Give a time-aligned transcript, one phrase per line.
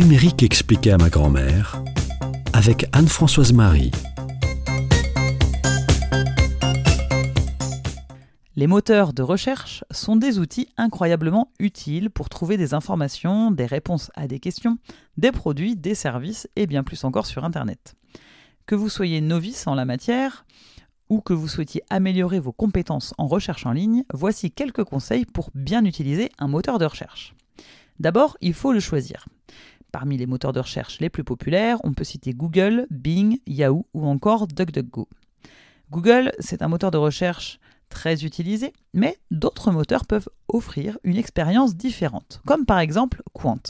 [0.00, 1.84] numérique expliqué à ma grand-mère
[2.54, 3.90] avec Anne-Françoise Marie.
[8.56, 14.10] Les moteurs de recherche sont des outils incroyablement utiles pour trouver des informations, des réponses
[14.14, 14.78] à des questions,
[15.18, 17.94] des produits, des services et bien plus encore sur Internet.
[18.64, 20.46] Que vous soyez novice en la matière
[21.10, 25.50] ou que vous souhaitiez améliorer vos compétences en recherche en ligne, voici quelques conseils pour
[25.54, 27.34] bien utiliser un moteur de recherche.
[27.98, 29.26] D'abord, il faut le choisir.
[29.92, 34.06] Parmi les moteurs de recherche les plus populaires, on peut citer Google, Bing, Yahoo ou
[34.06, 35.08] encore DuckDuckGo.
[35.90, 37.58] Google, c'est un moteur de recherche
[37.88, 43.60] très utilisé, mais d'autres moteurs peuvent offrir une expérience différente, comme par exemple Quant,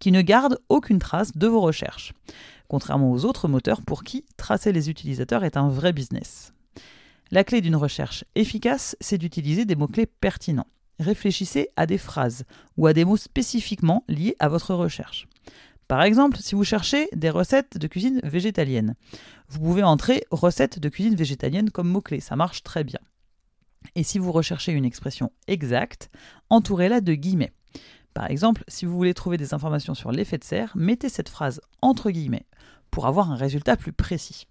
[0.00, 2.12] qui ne garde aucune trace de vos recherches,
[2.66, 6.52] contrairement aux autres moteurs pour qui tracer les utilisateurs est un vrai business.
[7.30, 10.66] La clé d'une recherche efficace, c'est d'utiliser des mots-clés pertinents.
[10.98, 12.44] Réfléchissez à des phrases
[12.76, 15.28] ou à des mots spécifiquement liés à votre recherche.
[15.88, 18.94] Par exemple, si vous cherchez des recettes de cuisine végétalienne,
[19.48, 23.00] vous pouvez entrer recettes de cuisine végétalienne comme mot-clé, ça marche très bien.
[23.94, 26.10] Et si vous recherchez une expression exacte,
[26.50, 27.52] entourez-la de guillemets.
[28.12, 31.60] Par exemple, si vous voulez trouver des informations sur l'effet de serre, mettez cette phrase
[31.80, 32.46] entre guillemets
[32.90, 34.46] pour avoir un résultat plus précis.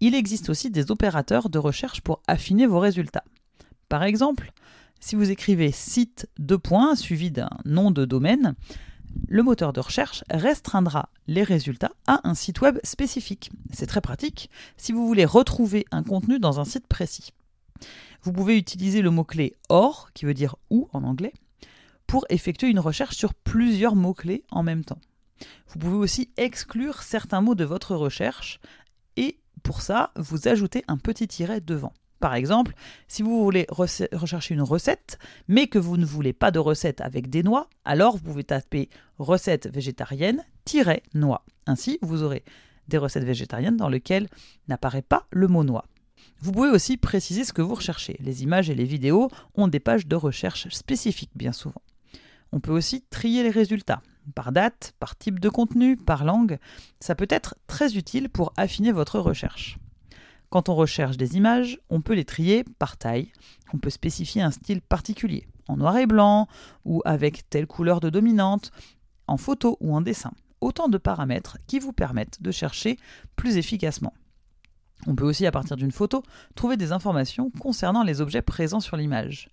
[0.00, 3.24] Il existe aussi des opérateurs de recherche pour affiner vos résultats.
[3.88, 4.52] Par exemple,
[5.00, 8.54] si vous écrivez site de points suivi d'un nom de domaine,
[9.28, 13.50] le moteur de recherche restreindra les résultats à un site web spécifique.
[13.72, 17.32] C'est très pratique si vous voulez retrouver un contenu dans un site précis.
[18.22, 21.32] Vous pouvez utiliser le mot-clé OR, qui veut dire ou en anglais,
[22.06, 25.00] pour effectuer une recherche sur plusieurs mots-clés en même temps.
[25.68, 28.60] Vous pouvez aussi exclure certains mots de votre recherche
[29.16, 31.92] et pour ça, vous ajoutez un petit tiret devant.
[32.22, 32.74] Par exemple,
[33.08, 37.28] si vous voulez rechercher une recette, mais que vous ne voulez pas de recette avec
[37.28, 41.44] des noix, alors vous pouvez taper recette végétarienne-noix.
[41.66, 42.44] Ainsi, vous aurez
[42.86, 44.28] des recettes végétariennes dans lesquelles
[44.68, 45.86] n'apparaît pas le mot noix.
[46.38, 48.16] Vous pouvez aussi préciser ce que vous recherchez.
[48.20, 51.82] Les images et les vidéos ont des pages de recherche spécifiques bien souvent.
[52.52, 54.00] On peut aussi trier les résultats.
[54.36, 56.60] Par date, par type de contenu, par langue.
[57.00, 59.76] Ça peut être très utile pour affiner votre recherche.
[60.52, 63.32] Quand on recherche des images, on peut les trier par taille.
[63.72, 66.46] On peut spécifier un style particulier, en noir et blanc,
[66.84, 68.70] ou avec telle couleur de dominante,
[69.28, 70.32] en photo ou en dessin.
[70.60, 72.98] Autant de paramètres qui vous permettent de chercher
[73.34, 74.12] plus efficacement.
[75.06, 76.22] On peut aussi, à partir d'une photo,
[76.54, 79.48] trouver des informations concernant les objets présents sur l'image.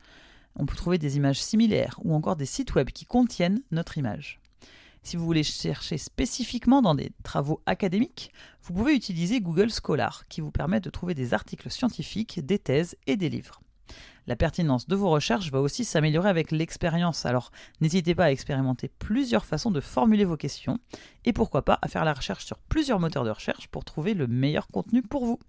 [0.58, 4.42] On peut trouver des images similaires ou encore des sites web qui contiennent notre image.
[5.02, 8.32] Si vous voulez chercher spécifiquement dans des travaux académiques,
[8.64, 12.96] vous pouvez utiliser Google Scholar qui vous permet de trouver des articles scientifiques, des thèses
[13.08, 13.62] et des livres.
[14.28, 17.52] La pertinence de vos recherches va aussi s'améliorer avec l'expérience, alors
[17.82, 20.78] n'hésitez pas à expérimenter plusieurs façons de formuler vos questions
[21.26, 24.28] et pourquoi pas à faire la recherche sur plusieurs moteurs de recherche pour trouver le
[24.28, 25.40] meilleur contenu pour vous.